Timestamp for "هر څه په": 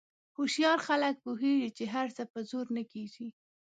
1.95-2.39